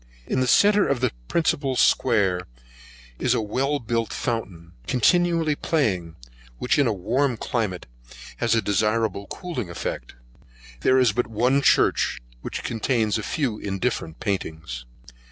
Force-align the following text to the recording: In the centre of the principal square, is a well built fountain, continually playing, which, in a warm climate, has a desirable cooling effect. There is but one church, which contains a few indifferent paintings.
In 0.25 0.39
the 0.39 0.47
centre 0.47 0.87
of 0.87 0.99
the 0.99 1.11
principal 1.27 1.75
square, 1.75 2.47
is 3.19 3.35
a 3.35 3.39
well 3.39 3.77
built 3.77 4.11
fountain, 4.11 4.71
continually 4.87 5.53
playing, 5.53 6.15
which, 6.57 6.79
in 6.79 6.87
a 6.87 6.91
warm 6.91 7.37
climate, 7.37 7.85
has 8.37 8.55
a 8.55 8.63
desirable 8.63 9.27
cooling 9.27 9.69
effect. 9.69 10.15
There 10.79 10.97
is 10.97 11.11
but 11.11 11.27
one 11.27 11.61
church, 11.61 12.19
which 12.41 12.63
contains 12.63 13.19
a 13.19 13.21
few 13.21 13.59
indifferent 13.59 14.19
paintings. 14.19 14.85